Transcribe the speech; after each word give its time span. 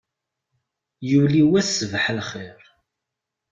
Yuli 1.09 1.43
wass 1.49 1.71
ṣṣbaḥ 1.77 2.05
lxir. 2.17 2.61